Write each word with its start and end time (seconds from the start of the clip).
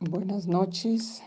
Buenas 0.00 0.46
noches. 0.46 1.24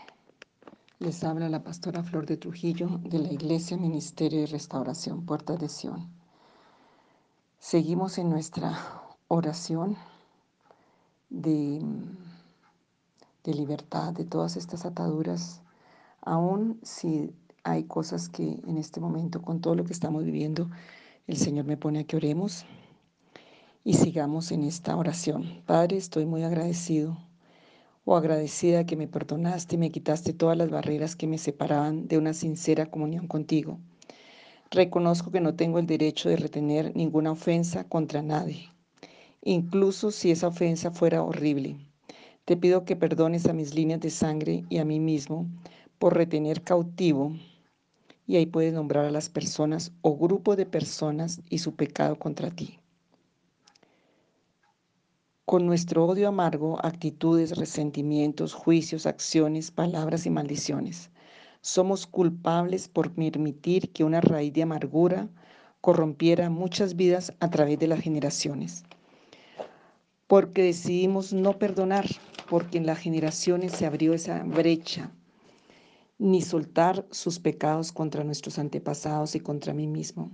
Les 0.98 1.22
habla 1.24 1.50
la 1.50 1.62
pastora 1.62 2.02
Flor 2.02 2.24
de 2.24 2.38
Trujillo 2.38 2.88
de 3.02 3.18
la 3.18 3.30
Iglesia 3.30 3.76
Ministerio 3.76 4.40
de 4.40 4.46
Restauración 4.46 5.26
Puerta 5.26 5.58
de 5.58 5.68
Sion. 5.68 6.08
Seguimos 7.58 8.16
en 8.16 8.30
nuestra 8.30 8.78
oración 9.28 9.98
de, 11.28 11.82
de 13.44 13.52
libertad 13.52 14.14
de 14.14 14.24
todas 14.24 14.56
estas 14.56 14.86
ataduras, 14.86 15.60
aun 16.22 16.80
si 16.82 17.30
hay 17.64 17.84
cosas 17.84 18.30
que 18.30 18.58
en 18.66 18.78
este 18.78 19.00
momento, 19.00 19.42
con 19.42 19.60
todo 19.60 19.74
lo 19.74 19.84
que 19.84 19.92
estamos 19.92 20.24
viviendo, 20.24 20.70
el 21.26 21.36
Señor 21.36 21.66
me 21.66 21.76
pone 21.76 21.98
a 22.00 22.04
que 22.04 22.16
oremos 22.16 22.64
y 23.84 23.92
sigamos 23.92 24.50
en 24.50 24.62
esta 24.64 24.96
oración. 24.96 25.62
Padre, 25.66 25.98
estoy 25.98 26.24
muy 26.24 26.42
agradecido 26.42 27.18
o 28.04 28.16
agradecida 28.16 28.84
que 28.84 28.96
me 28.96 29.06
perdonaste 29.06 29.76
y 29.76 29.78
me 29.78 29.90
quitaste 29.90 30.32
todas 30.32 30.56
las 30.56 30.70
barreras 30.70 31.14
que 31.14 31.26
me 31.26 31.38
separaban 31.38 32.08
de 32.08 32.18
una 32.18 32.34
sincera 32.34 32.86
comunión 32.86 33.28
contigo. 33.28 33.78
Reconozco 34.70 35.30
que 35.30 35.40
no 35.40 35.54
tengo 35.54 35.78
el 35.78 35.86
derecho 35.86 36.28
de 36.28 36.36
retener 36.36 36.96
ninguna 36.96 37.32
ofensa 37.32 37.84
contra 37.84 38.22
nadie, 38.22 38.70
incluso 39.42 40.10
si 40.10 40.30
esa 40.30 40.48
ofensa 40.48 40.90
fuera 40.90 41.22
horrible. 41.22 41.76
Te 42.44 42.56
pido 42.56 42.84
que 42.84 42.96
perdones 42.96 43.46
a 43.46 43.52
mis 43.52 43.74
líneas 43.74 44.00
de 44.00 44.10
sangre 44.10 44.64
y 44.68 44.78
a 44.78 44.84
mí 44.84 44.98
mismo 44.98 45.46
por 45.98 46.16
retener 46.16 46.62
cautivo, 46.62 47.36
y 48.26 48.36
ahí 48.36 48.46
puedes 48.46 48.72
nombrar 48.72 49.04
a 49.04 49.10
las 49.10 49.28
personas 49.28 49.92
o 50.00 50.16
grupo 50.16 50.56
de 50.56 50.66
personas 50.66 51.40
y 51.50 51.58
su 51.58 51.76
pecado 51.76 52.18
contra 52.18 52.50
ti 52.50 52.81
con 55.44 55.66
nuestro 55.66 56.06
odio 56.06 56.28
amargo, 56.28 56.78
actitudes, 56.84 57.56
resentimientos, 57.56 58.54
juicios, 58.54 59.06
acciones, 59.06 59.70
palabras 59.70 60.24
y 60.26 60.30
maldiciones. 60.30 61.10
Somos 61.60 62.06
culpables 62.06 62.88
por 62.88 63.12
permitir 63.12 63.90
que 63.92 64.04
una 64.04 64.20
raíz 64.20 64.52
de 64.52 64.62
amargura 64.62 65.28
corrompiera 65.80 66.48
muchas 66.48 66.94
vidas 66.94 67.34
a 67.40 67.50
través 67.50 67.78
de 67.78 67.88
las 67.88 68.00
generaciones. 68.00 68.84
Porque 70.28 70.62
decidimos 70.62 71.32
no 71.32 71.58
perdonar, 71.58 72.06
porque 72.48 72.78
en 72.78 72.86
las 72.86 72.98
generaciones 72.98 73.72
se 73.72 73.84
abrió 73.84 74.14
esa 74.14 74.44
brecha, 74.44 75.10
ni 76.18 76.40
soltar 76.40 77.04
sus 77.10 77.40
pecados 77.40 77.90
contra 77.90 78.22
nuestros 78.22 78.58
antepasados 78.58 79.34
y 79.34 79.40
contra 79.40 79.74
mí 79.74 79.88
mismo. 79.88 80.30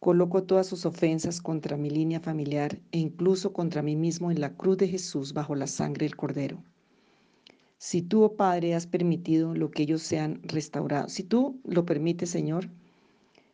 Coloco 0.00 0.44
todas 0.44 0.66
sus 0.66 0.86
ofensas 0.86 1.42
contra 1.42 1.76
mi 1.76 1.90
línea 1.90 2.20
familiar 2.20 2.80
e 2.90 2.98
incluso 2.98 3.52
contra 3.52 3.82
mí 3.82 3.96
mismo 3.96 4.30
en 4.30 4.40
la 4.40 4.54
cruz 4.56 4.78
de 4.78 4.88
Jesús 4.88 5.34
bajo 5.34 5.54
la 5.54 5.66
sangre 5.66 6.06
del 6.06 6.16
Cordero. 6.16 6.64
Si 7.76 8.00
tú, 8.00 8.22
oh 8.22 8.34
Padre, 8.34 8.74
has 8.74 8.86
permitido 8.86 9.54
lo 9.54 9.70
que 9.70 9.82
ellos 9.82 10.00
sean 10.00 10.40
restaurados, 10.42 11.12
si 11.12 11.22
tú 11.22 11.60
lo 11.64 11.84
permites, 11.84 12.30
Señor, 12.30 12.70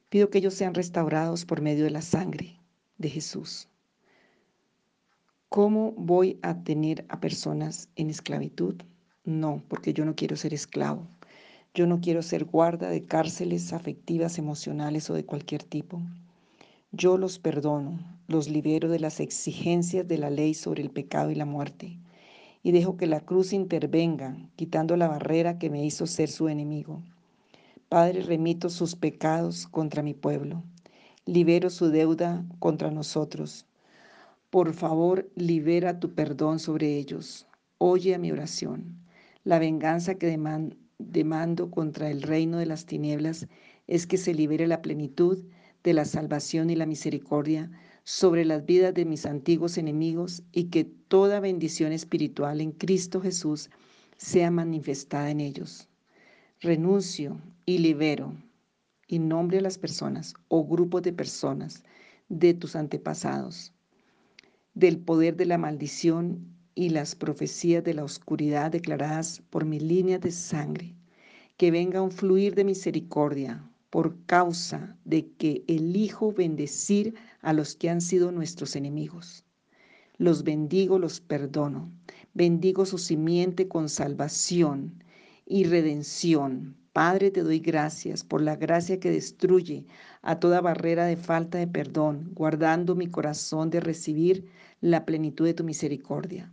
pido 0.08 0.30
que 0.30 0.38
ellos 0.38 0.54
sean 0.54 0.74
restaurados 0.74 1.44
por 1.44 1.62
medio 1.62 1.82
de 1.82 1.90
la 1.90 2.02
sangre 2.02 2.60
de 2.96 3.10
Jesús. 3.10 3.68
¿Cómo 5.48 5.94
voy 5.96 6.38
a 6.42 6.62
tener 6.62 7.06
a 7.08 7.18
personas 7.18 7.88
en 7.96 8.08
esclavitud? 8.08 8.76
No, 9.24 9.64
porque 9.66 9.92
yo 9.92 10.04
no 10.04 10.14
quiero 10.14 10.36
ser 10.36 10.54
esclavo. 10.54 11.08
Yo 11.74 11.88
no 11.88 12.00
quiero 12.00 12.22
ser 12.22 12.44
guarda 12.44 12.88
de 12.88 13.04
cárceles 13.04 13.72
afectivas, 13.72 14.38
emocionales 14.38 15.10
o 15.10 15.14
de 15.14 15.24
cualquier 15.24 15.64
tipo. 15.64 16.00
Yo 16.92 17.18
los 17.18 17.38
perdono, 17.40 17.98
los 18.28 18.48
libero 18.48 18.88
de 18.88 19.00
las 19.00 19.18
exigencias 19.18 20.06
de 20.06 20.18
la 20.18 20.30
ley 20.30 20.54
sobre 20.54 20.82
el 20.82 20.90
pecado 20.90 21.30
y 21.30 21.34
la 21.34 21.44
muerte, 21.44 21.98
y 22.62 22.70
dejo 22.70 22.96
que 22.96 23.06
la 23.06 23.20
cruz 23.20 23.52
intervenga, 23.52 24.36
quitando 24.54 24.96
la 24.96 25.08
barrera 25.08 25.58
que 25.58 25.68
me 25.68 25.84
hizo 25.84 26.06
ser 26.06 26.28
su 26.28 26.48
enemigo. 26.48 27.02
Padre, 27.88 28.22
remito 28.22 28.70
sus 28.70 28.94
pecados 28.94 29.66
contra 29.66 30.02
mi 30.02 30.14
pueblo, 30.14 30.62
libero 31.24 31.70
su 31.70 31.90
deuda 31.90 32.44
contra 32.60 32.90
nosotros. 32.90 33.66
Por 34.50 34.72
favor, 34.72 35.28
libera 35.34 35.98
tu 35.98 36.14
perdón 36.14 36.60
sobre 36.60 36.96
ellos. 36.96 37.46
Oye 37.78 38.14
a 38.14 38.18
mi 38.18 38.30
oración. 38.30 38.96
La 39.44 39.58
venganza 39.58 40.14
que 40.14 40.38
demando 40.98 41.70
contra 41.70 42.10
el 42.10 42.22
reino 42.22 42.58
de 42.58 42.66
las 42.66 42.86
tinieblas 42.86 43.48
es 43.86 44.06
que 44.06 44.16
se 44.16 44.34
libere 44.34 44.66
la 44.66 44.82
plenitud 44.82 45.44
de 45.86 45.94
la 45.94 46.04
salvación 46.04 46.68
y 46.68 46.74
la 46.74 46.84
misericordia 46.84 47.70
sobre 48.02 48.44
las 48.44 48.66
vidas 48.66 48.92
de 48.92 49.04
mis 49.04 49.24
antiguos 49.24 49.78
enemigos 49.78 50.42
y 50.50 50.64
que 50.64 50.82
toda 50.82 51.38
bendición 51.38 51.92
espiritual 51.92 52.60
en 52.60 52.72
Cristo 52.72 53.20
Jesús 53.20 53.70
sea 54.16 54.50
manifestada 54.50 55.30
en 55.30 55.38
ellos. 55.38 55.88
Renuncio 56.60 57.40
y 57.66 57.78
libero 57.78 58.34
y 59.06 59.20
nombre 59.20 59.58
a 59.58 59.60
las 59.60 59.78
personas 59.78 60.34
o 60.48 60.66
grupos 60.66 61.02
de 61.02 61.12
personas 61.12 61.84
de 62.28 62.52
tus 62.52 62.74
antepasados, 62.74 63.72
del 64.74 64.98
poder 64.98 65.36
de 65.36 65.46
la 65.46 65.56
maldición 65.56 66.48
y 66.74 66.88
las 66.88 67.14
profecías 67.14 67.84
de 67.84 67.94
la 67.94 68.02
oscuridad 68.02 68.72
declaradas 68.72 69.40
por 69.50 69.64
mis 69.64 69.82
líneas 69.82 70.20
de 70.20 70.32
sangre, 70.32 70.96
que 71.56 71.70
venga 71.70 72.02
un 72.02 72.10
fluir 72.10 72.56
de 72.56 72.64
misericordia, 72.64 73.70
por 73.96 74.26
causa 74.26 74.94
de 75.06 75.32
que 75.38 75.64
elijo 75.68 76.30
bendecir 76.30 77.14
a 77.40 77.54
los 77.54 77.74
que 77.76 77.88
han 77.88 78.02
sido 78.02 78.30
nuestros 78.30 78.76
enemigos. 78.76 79.46
Los 80.18 80.44
bendigo, 80.44 80.98
los 80.98 81.22
perdono. 81.22 81.90
Bendigo 82.34 82.84
su 82.84 82.98
simiente 82.98 83.68
con 83.68 83.88
salvación 83.88 85.02
y 85.46 85.64
redención. 85.64 86.76
Padre, 86.92 87.30
te 87.30 87.42
doy 87.42 87.58
gracias 87.58 88.22
por 88.22 88.42
la 88.42 88.56
gracia 88.56 89.00
que 89.00 89.10
destruye 89.10 89.86
a 90.20 90.40
toda 90.40 90.60
barrera 90.60 91.06
de 91.06 91.16
falta 91.16 91.56
de 91.56 91.66
perdón, 91.66 92.32
guardando 92.34 92.96
mi 92.96 93.06
corazón 93.06 93.70
de 93.70 93.80
recibir 93.80 94.44
la 94.82 95.06
plenitud 95.06 95.46
de 95.46 95.54
tu 95.54 95.64
misericordia. 95.64 96.52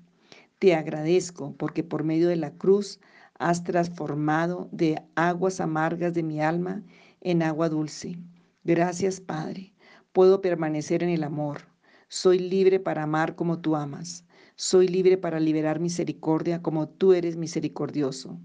Te 0.60 0.76
agradezco 0.76 1.54
porque 1.58 1.84
por 1.84 2.06
medio 2.06 2.30
de 2.30 2.38
la 2.38 2.52
cruz 2.52 3.02
has 3.38 3.66
transformado 3.66 4.70
de 4.72 5.02
aguas 5.16 5.60
amargas 5.60 6.14
de 6.14 6.24
mi 6.24 6.40
alma 6.40 6.84
en 7.24 7.42
agua 7.42 7.70
dulce. 7.70 8.18
Gracias, 8.64 9.20
Padre. 9.20 9.74
Puedo 10.12 10.42
permanecer 10.42 11.02
en 11.02 11.10
el 11.10 11.24
amor. 11.24 11.62
Soy 12.08 12.38
libre 12.38 12.80
para 12.80 13.04
amar 13.04 13.36
como 13.36 13.60
tú 13.60 13.76
amas. 13.76 14.26
Soy 14.56 14.88
libre 14.88 15.18
para 15.18 15.40
liberar 15.40 15.80
misericordia 15.80 16.62
como 16.62 16.88
tú 16.88 17.14
eres 17.14 17.36
misericordioso. 17.38 18.40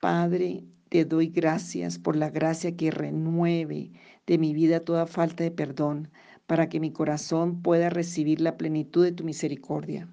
Padre, 0.00 0.64
te 0.88 1.04
doy 1.04 1.28
gracias 1.28 1.98
por 1.98 2.16
la 2.16 2.30
gracia 2.30 2.76
que 2.76 2.90
renueve 2.90 3.90
de 4.26 4.38
mi 4.38 4.52
vida 4.54 4.80
toda 4.80 5.06
falta 5.06 5.42
de 5.42 5.50
perdón, 5.50 6.10
para 6.46 6.68
que 6.68 6.80
mi 6.80 6.92
corazón 6.92 7.62
pueda 7.62 7.88
recibir 7.88 8.40
la 8.40 8.56
plenitud 8.56 9.02
de 9.02 9.12
tu 9.12 9.24
misericordia. 9.24 10.08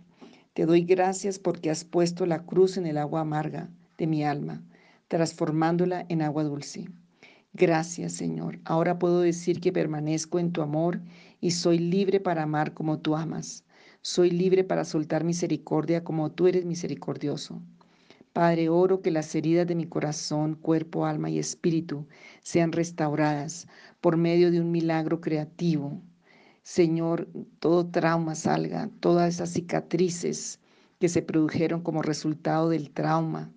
Te 0.54 0.66
doy 0.66 0.84
gracias 0.84 1.38
porque 1.38 1.70
has 1.70 1.84
puesto 1.84 2.26
la 2.26 2.46
cruz 2.46 2.78
en 2.78 2.86
el 2.86 2.98
agua 2.98 3.22
amarga 3.22 3.70
de 3.98 4.08
mi 4.08 4.24
alma, 4.24 4.64
transformándola 5.08 6.06
en 6.10 6.22
agua 6.22 6.44
dulce. 6.44 6.88
Gracias, 7.54 8.14
Señor. 8.14 8.60
Ahora 8.66 8.98
puedo 8.98 9.22
decir 9.22 9.60
que 9.60 9.72
permanezco 9.72 10.40
en 10.40 10.52
tu 10.52 10.62
amor 10.64 11.02
y 11.42 11.52
soy 11.52 11.78
libre 11.78 12.20
para 12.20 12.44
amar 12.44 12.74
como 12.74 13.00
tú 13.00 13.16
amas. 13.16 13.66
Soy 14.02 14.32
libre 14.32 14.64
para 14.64 14.84
soltar 14.86 15.24
misericordia 15.24 16.04
como 16.04 16.32
tú 16.32 16.48
eres 16.48 16.66
misericordioso. 16.66 17.62
Padre, 18.34 18.70
oro 18.70 19.02
que 19.02 19.12
las 19.12 19.34
heridas 19.36 19.68
de 19.68 19.76
mi 19.76 19.86
corazón, 19.88 20.56
cuerpo, 20.56 21.06
alma 21.06 21.30
y 21.30 21.40
espíritu 21.40 22.08
sean 22.42 22.72
restauradas 22.72 23.68
por 24.02 24.18
medio 24.18 24.52
de 24.52 24.62
un 24.62 24.72
milagro 24.72 25.22
creativo. 25.22 26.02
Señor, 26.64 27.28
todo 27.60 27.88
trauma 27.90 28.36
salga, 28.36 28.90
todas 29.00 29.36
esas 29.36 29.52
cicatrices 29.52 30.60
que 31.00 31.10
se 31.10 31.22
produjeron 31.22 31.82
como 31.82 32.02
resultado 32.02 32.70
del 32.70 32.92
trauma 32.92 33.52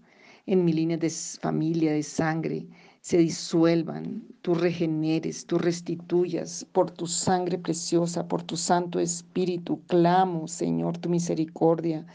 en 0.46 0.64
mi 0.64 0.72
línea 0.72 0.96
de 0.96 1.10
familia, 1.10 1.92
de 1.92 2.02
sangre, 2.02 2.66
se 3.02 3.18
disuelvan, 3.18 4.22
tú 4.42 4.54
regeneres, 4.54 5.46
tú 5.46 5.58
restituyas 5.58 6.64
por 6.70 6.92
tu 6.92 7.08
sangre 7.08 7.58
preciosa, 7.58 8.28
por 8.28 8.44
tu 8.44 8.56
Santo 8.56 9.00
Espíritu. 9.00 9.80
Clamo, 9.88 10.46
Señor, 10.46 10.98
tu 10.98 11.08
misericordia, 11.08 12.06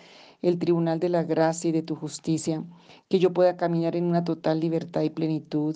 el 0.42 0.58
tribunal 0.58 1.02
de 1.02 1.10
la 1.10 1.24
gracia 1.24 1.68
y 1.68 1.72
de 1.74 1.82
tu 1.82 1.96
justicia, 1.96 2.64
que 3.10 3.20
yo 3.20 3.34
pueda 3.34 3.58
caminar 3.58 3.98
en 3.98 4.06
una 4.06 4.24
total 4.24 4.62
libertad 4.62 5.02
y 5.02 5.10
plenitud. 5.10 5.76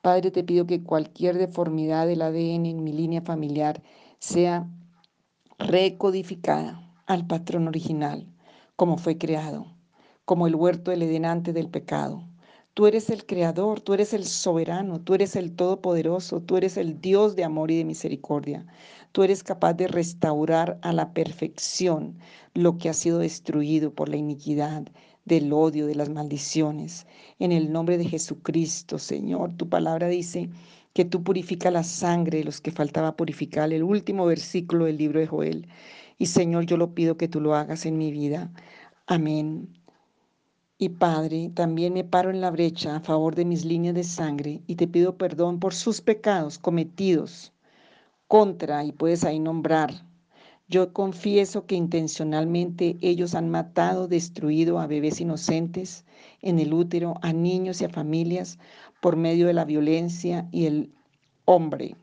Padre, 0.00 0.30
te 0.30 0.44
pido 0.44 0.64
que 0.64 0.84
cualquier 0.84 1.38
deformidad 1.38 2.06
del 2.06 2.22
ADN 2.22 2.66
en 2.66 2.84
mi 2.84 2.92
línea 2.92 3.20
familiar 3.20 3.82
sea 4.20 4.68
recodificada 5.58 6.80
al 7.06 7.26
patrón 7.26 7.66
original, 7.66 8.28
como 8.76 8.96
fue 8.96 9.18
creado, 9.18 9.66
como 10.24 10.46
el 10.46 10.54
huerto 10.54 10.92
del 10.92 11.02
Edén 11.02 11.24
antes 11.24 11.52
del 11.52 11.68
pecado 11.68 12.28
Tú 12.74 12.86
eres 12.86 13.10
el 13.10 13.26
creador, 13.26 13.80
tú 13.80 13.92
eres 13.92 14.14
el 14.14 14.24
soberano, 14.24 15.00
tú 15.00 15.14
eres 15.14 15.36
el 15.36 15.54
todopoderoso, 15.54 16.40
tú 16.40 16.56
eres 16.56 16.78
el 16.78 17.00
Dios 17.02 17.36
de 17.36 17.44
amor 17.44 17.70
y 17.70 17.76
de 17.76 17.84
misericordia. 17.84 18.66
Tú 19.12 19.22
eres 19.22 19.42
capaz 19.42 19.74
de 19.74 19.88
restaurar 19.88 20.78
a 20.82 20.92
la 20.94 21.12
perfección 21.12 22.18
lo 22.54 22.78
que 22.78 22.88
ha 22.88 22.94
sido 22.94 23.18
destruido 23.18 23.94
por 23.94 24.08
la 24.08 24.16
iniquidad 24.16 24.84
del 25.26 25.52
odio, 25.52 25.86
de 25.86 25.94
las 25.94 26.08
maldiciones. 26.08 27.06
En 27.38 27.52
el 27.52 27.72
nombre 27.72 27.98
de 27.98 28.06
Jesucristo, 28.06 28.98
Señor, 28.98 29.54
tu 29.54 29.68
palabra 29.68 30.08
dice 30.08 30.48
que 30.94 31.04
tú 31.04 31.22
purificas 31.22 31.72
la 31.74 31.84
sangre 31.84 32.38
de 32.38 32.44
los 32.44 32.60
que 32.62 32.70
faltaba 32.72 33.16
purificar, 33.16 33.70
el 33.72 33.82
último 33.82 34.24
versículo 34.26 34.86
del 34.86 34.96
libro 34.96 35.20
de 35.20 35.26
Joel. 35.26 35.68
Y 36.18 36.26
Señor, 36.26 36.64
yo 36.66 36.78
lo 36.78 36.94
pido 36.94 37.16
que 37.18 37.28
tú 37.28 37.40
lo 37.40 37.54
hagas 37.54 37.84
en 37.86 37.98
mi 37.98 38.10
vida. 38.12 38.50
Amén. 39.06 39.81
Y 40.82 40.88
Padre, 40.88 41.48
también 41.54 41.92
me 41.92 42.02
paro 42.02 42.30
en 42.30 42.40
la 42.40 42.50
brecha 42.50 42.96
a 42.96 43.00
favor 43.00 43.36
de 43.36 43.44
mis 43.44 43.64
líneas 43.64 43.94
de 43.94 44.02
sangre 44.02 44.62
y 44.66 44.74
te 44.74 44.88
pido 44.88 45.16
perdón 45.16 45.60
por 45.60 45.74
sus 45.74 46.00
pecados 46.00 46.58
cometidos 46.58 47.52
contra, 48.26 48.84
y 48.84 48.90
puedes 48.90 49.22
ahí 49.22 49.38
nombrar. 49.38 50.04
Yo 50.66 50.92
confieso 50.92 51.66
que 51.66 51.76
intencionalmente 51.76 52.96
ellos 53.00 53.36
han 53.36 53.48
matado, 53.48 54.08
destruido 54.08 54.80
a 54.80 54.88
bebés 54.88 55.20
inocentes 55.20 56.04
en 56.40 56.58
el 56.58 56.74
útero, 56.74 57.14
a 57.22 57.32
niños 57.32 57.80
y 57.80 57.84
a 57.84 57.88
familias 57.88 58.58
por 59.00 59.14
medio 59.14 59.46
de 59.46 59.52
la 59.52 59.64
violencia 59.64 60.48
y 60.50 60.66
el 60.66 60.92
hombre 61.44 61.94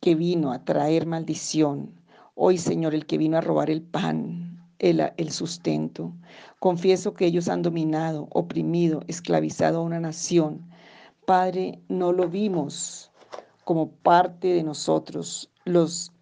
que 0.00 0.16
vino 0.16 0.50
a 0.50 0.64
traer 0.64 1.06
maldición. 1.06 1.92
Hoy, 2.34 2.58
Señor, 2.58 2.92
el 2.92 3.06
que 3.06 3.18
vino 3.18 3.36
a 3.36 3.40
robar 3.40 3.70
el 3.70 3.82
pan, 3.82 4.45
el, 4.78 5.30
sustento. 5.30 6.12
Confieso 6.58 7.14
que 7.14 7.26
ellos 7.26 7.48
han 7.48 7.62
dominado, 7.62 8.28
oprimido, 8.30 9.02
esclavizado 9.06 9.78
a 9.78 9.82
una 9.82 10.00
nación. 10.00 10.68
Padre, 11.26 11.80
no 11.88 12.12
lo 12.12 12.28
vimos 12.28 13.10
como 13.64 13.90
parte 13.90 14.48
de 14.48 14.62
nosotros, 14.62 15.50
los 15.64 16.12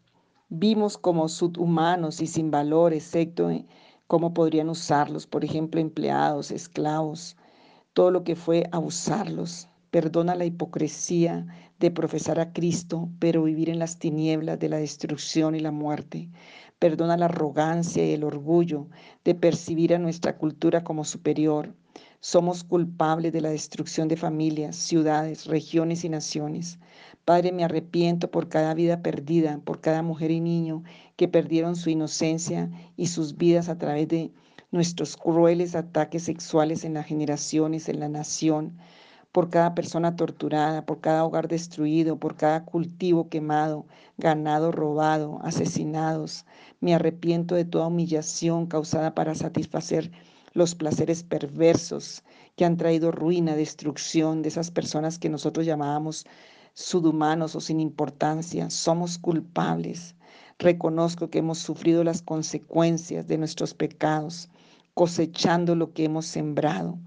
vimos 0.48 0.96
como 0.96 1.28
subhumanos 1.28 2.20
y 2.20 2.26
sin 2.26 2.50
valor, 2.50 2.92
excepto 2.94 3.50
cómo 4.06 4.32
podrían 4.32 4.68
usarlos, 4.68 5.26
por 5.26 5.44
ejemplo, 5.44 5.80
empleados, 5.80 6.50
esclavos, 6.50 7.36
todo 7.92 8.10
lo 8.10 8.24
que 8.24 8.36
fue 8.36 8.68
abusarlos. 8.72 9.68
Perdona 9.94 10.34
la 10.34 10.44
hipocresía 10.44 11.46
de 11.78 11.92
profesar 11.92 12.40
a 12.40 12.52
Cristo, 12.52 13.10
pero 13.20 13.44
vivir 13.44 13.70
en 13.70 13.78
las 13.78 14.00
tinieblas 14.00 14.58
de 14.58 14.68
la 14.68 14.78
destrucción 14.78 15.54
y 15.54 15.60
la 15.60 15.70
muerte. 15.70 16.30
Perdona 16.80 17.16
la 17.16 17.26
arrogancia 17.26 18.04
y 18.04 18.10
el 18.10 18.24
orgullo 18.24 18.88
de 19.22 19.36
percibir 19.36 19.94
a 19.94 20.00
nuestra 20.00 20.36
cultura 20.36 20.82
como 20.82 21.04
superior. 21.04 21.76
Somos 22.18 22.64
culpables 22.64 23.32
de 23.32 23.40
la 23.40 23.50
destrucción 23.50 24.08
de 24.08 24.16
familias, 24.16 24.74
ciudades, 24.74 25.46
regiones 25.46 26.04
y 26.04 26.08
naciones. 26.08 26.80
Padre, 27.24 27.52
me 27.52 27.62
arrepiento 27.62 28.32
por 28.32 28.48
cada 28.48 28.74
vida 28.74 29.00
perdida, 29.00 29.60
por 29.64 29.80
cada 29.80 30.02
mujer 30.02 30.32
y 30.32 30.40
niño 30.40 30.82
que 31.14 31.28
perdieron 31.28 31.76
su 31.76 31.88
inocencia 31.88 32.68
y 32.96 33.06
sus 33.06 33.36
vidas 33.36 33.68
a 33.68 33.78
través 33.78 34.08
de 34.08 34.32
nuestros 34.72 35.16
crueles 35.16 35.76
ataques 35.76 36.24
sexuales 36.24 36.82
en 36.82 36.94
las 36.94 37.06
generaciones, 37.06 37.88
en 37.88 38.00
la 38.00 38.08
nación 38.08 38.76
por 39.34 39.50
cada 39.50 39.74
persona 39.74 40.14
torturada, 40.14 40.86
por 40.86 41.00
cada 41.00 41.24
hogar 41.24 41.48
destruido, 41.48 42.20
por 42.20 42.36
cada 42.36 42.64
cultivo 42.64 43.28
quemado, 43.28 43.84
ganado 44.16 44.70
robado, 44.70 45.40
asesinados. 45.42 46.46
Me 46.80 46.94
arrepiento 46.94 47.56
de 47.56 47.64
toda 47.64 47.88
humillación 47.88 48.68
causada 48.68 49.12
para 49.16 49.34
satisfacer 49.34 50.12
los 50.52 50.76
placeres 50.76 51.24
perversos 51.24 52.22
que 52.54 52.64
han 52.64 52.76
traído 52.76 53.10
ruina, 53.10 53.56
destrucción 53.56 54.40
de 54.40 54.50
esas 54.50 54.70
personas 54.70 55.18
que 55.18 55.28
nosotros 55.28 55.66
llamábamos 55.66 56.26
subhumanos 56.74 57.56
o 57.56 57.60
sin 57.60 57.80
importancia. 57.80 58.70
Somos 58.70 59.18
culpables. 59.18 60.14
Reconozco 60.60 61.28
que 61.28 61.40
hemos 61.40 61.58
sufrido 61.58 62.04
las 62.04 62.22
consecuencias 62.22 63.26
de 63.26 63.38
nuestros 63.38 63.74
pecados, 63.74 64.48
cosechando 64.94 65.74
lo 65.74 65.92
que 65.92 66.04
hemos 66.04 66.24
sembrado 66.24 67.00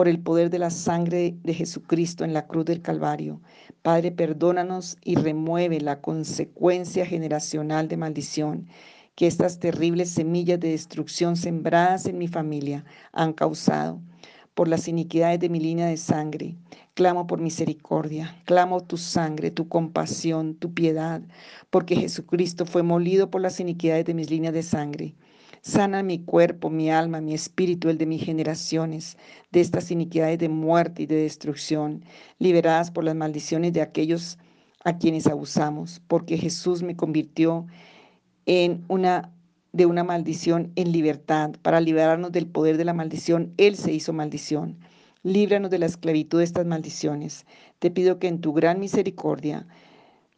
por 0.00 0.08
el 0.08 0.18
poder 0.18 0.48
de 0.48 0.58
la 0.58 0.70
sangre 0.70 1.36
de 1.42 1.52
Jesucristo 1.52 2.24
en 2.24 2.32
la 2.32 2.46
cruz 2.46 2.64
del 2.64 2.80
Calvario. 2.80 3.42
Padre, 3.82 4.10
perdónanos 4.10 4.96
y 5.04 5.16
remueve 5.16 5.78
la 5.78 6.00
consecuencia 6.00 7.04
generacional 7.04 7.86
de 7.86 7.98
maldición 7.98 8.66
que 9.14 9.26
estas 9.26 9.58
terribles 9.58 10.08
semillas 10.08 10.58
de 10.58 10.70
destrucción 10.70 11.36
sembradas 11.36 12.06
en 12.06 12.16
mi 12.16 12.28
familia 12.28 12.86
han 13.12 13.34
causado 13.34 14.00
por 14.54 14.68
las 14.68 14.88
iniquidades 14.88 15.38
de 15.38 15.50
mi 15.50 15.60
línea 15.60 15.88
de 15.88 15.98
sangre. 15.98 16.56
Clamo 16.94 17.26
por 17.26 17.42
misericordia, 17.42 18.40
clamo 18.46 18.82
tu 18.82 18.96
sangre, 18.96 19.50
tu 19.50 19.68
compasión, 19.68 20.54
tu 20.54 20.72
piedad, 20.72 21.20
porque 21.68 21.94
Jesucristo 21.94 22.64
fue 22.64 22.82
molido 22.82 23.30
por 23.30 23.42
las 23.42 23.60
iniquidades 23.60 24.06
de 24.06 24.14
mis 24.14 24.30
líneas 24.30 24.54
de 24.54 24.62
sangre. 24.62 25.14
Sana 25.62 26.02
mi 26.02 26.24
cuerpo, 26.24 26.70
mi 26.70 26.90
alma, 26.90 27.20
mi 27.20 27.34
espíritu, 27.34 27.90
el 27.90 27.98
de 27.98 28.06
mis 28.06 28.24
generaciones, 28.24 29.18
de 29.50 29.60
estas 29.60 29.90
iniquidades 29.90 30.38
de 30.38 30.48
muerte 30.48 31.02
y 31.02 31.06
de 31.06 31.16
destrucción, 31.16 32.04
liberadas 32.38 32.90
por 32.90 33.04
las 33.04 33.14
maldiciones 33.14 33.72
de 33.74 33.82
aquellos 33.82 34.38
a 34.84 34.96
quienes 34.96 35.26
abusamos, 35.26 36.00
porque 36.08 36.38
Jesús 36.38 36.82
me 36.82 36.96
convirtió 36.96 37.66
en 38.46 38.84
una 38.88 39.32
de 39.72 39.86
una 39.86 40.02
maldición 40.02 40.72
en 40.76 40.92
libertad. 40.92 41.52
Para 41.62 41.80
liberarnos 41.80 42.32
del 42.32 42.46
poder 42.46 42.76
de 42.76 42.84
la 42.84 42.94
maldición, 42.94 43.52
Él 43.56 43.76
se 43.76 43.92
hizo 43.92 44.12
maldición. 44.12 44.78
Líbranos 45.22 45.70
de 45.70 45.78
la 45.78 45.86
esclavitud 45.86 46.38
de 46.38 46.44
estas 46.44 46.66
maldiciones. 46.66 47.46
Te 47.78 47.90
pido 47.90 48.18
que 48.18 48.28
en 48.28 48.40
tu 48.40 48.52
gran 48.52 48.80
misericordia 48.80 49.66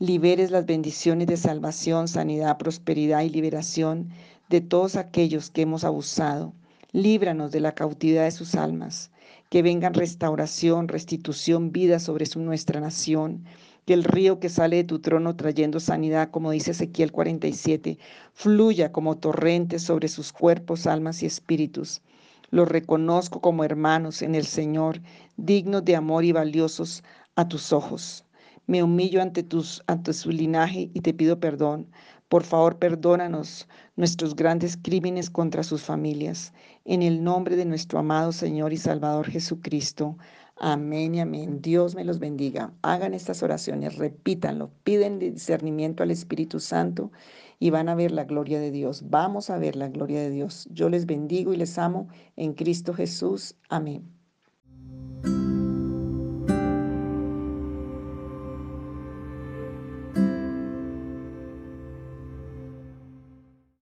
liberes 0.03 0.51
las 0.51 0.67
bendiciones 0.67 1.29
de 1.29 1.37
salvación, 1.37 2.09
sanidad, 2.09 2.59
prosperidad 2.59 3.23
y 3.23 3.29
liberación 3.29 4.09
de 4.49 4.61
todos 4.61 4.97
aquellos 4.97 5.51
que 5.51 5.63
hemos 5.63 5.85
abusado. 5.85 6.53
Líbranos 6.91 7.53
de 7.53 7.61
la 7.61 7.77
cautividad 7.77 8.25
de 8.25 8.33
sus 8.33 8.57
almas. 8.57 9.13
Que 9.49 9.63
vengan 9.63 9.95
restauración, 9.95 10.89
restitución, 10.89 11.71
vida 11.71 12.01
sobre 12.01 12.27
nuestra 12.35 12.81
nación. 12.81 13.45
Que 13.87 13.95
el 13.95 14.03
río 14.03 14.41
que 14.41 14.49
sale 14.49 14.79
de 14.79 14.85
tu 14.85 14.99
trono 14.99 15.37
trayendo 15.37 15.79
sanidad, 15.79 16.33
como 16.33 16.51
dice 16.51 16.73
Ezequiel 16.73 17.13
47, 17.13 17.97
fluya 18.35 18.91
como 18.91 19.19
torrente 19.19 19.79
sobre 19.79 20.09
sus 20.09 20.33
cuerpos, 20.33 20.89
almas 20.89 21.23
y 21.23 21.27
espíritus. 21.27 22.03
Los 22.51 22.67
reconozco 22.67 23.41
como 23.41 23.63
hermanos 23.63 24.23
en 24.23 24.35
el 24.35 24.47
Señor, 24.47 25.01
dignos 25.37 25.85
de 25.85 25.95
amor 25.95 26.25
y 26.25 26.33
valiosos 26.33 27.05
a 27.37 27.47
tus 27.47 27.73
ojos. 27.73 28.25
Me 28.67 28.83
humillo 28.83 29.21
ante, 29.23 29.43
tus, 29.43 29.83
ante 29.87 30.13
su 30.13 30.31
linaje 30.31 30.91
y 30.95 31.01
te 31.01 31.15
pido 31.15 31.41
perdón 31.41 31.89
por 32.33 32.45
favor, 32.45 32.79
perdónanos 32.79 33.69
nuestros 33.95 34.35
grandes 34.35 34.79
crímenes 34.79 35.29
contra 35.29 35.63
sus 35.63 35.83
familias. 35.83 36.55
En 36.87 37.03
el 37.03 37.23
nombre 37.23 37.57
de 37.57 37.67
nuestro 37.67 37.99
amado 37.99 38.33
Señor 38.33 38.73
y 38.73 38.79
Salvador 38.79 39.29
Jesucristo. 39.29 40.17
Amén 40.57 41.15
y 41.15 41.21
amén. 41.21 41.61
Dios 41.61 41.95
me 41.95 42.07
los 42.07 42.21
bendiga. 42.21 42.73
Hagan 42.81 43.13
estas 43.13 43.43
oraciones, 43.43 43.97
repítanlo, 43.97 44.71
piden 44.83 45.19
discernimiento 45.19 46.03
al 46.03 46.11
Espíritu 46.11 46.59
Santo 46.59 47.13
y 47.59 47.69
van 47.69 47.91
a 47.91 47.95
ver 47.95 48.13
la 48.13 48.25
gloria 48.25 48.59
de 48.61 48.71
Dios. 48.71 49.11
Vamos 49.11 49.51
a 49.51 49.59
ver 49.59 49.77
la 49.77 49.89
gloria 49.89 50.21
de 50.21 50.31
Dios. 50.31 50.67
Yo 50.73 50.89
les 50.89 51.05
bendigo 51.05 51.53
y 51.53 51.59
les 51.59 51.77
amo 51.77 52.09
en 52.37 52.55
Cristo 52.55 52.95
Jesús. 52.95 53.57
Amén. 53.69 54.22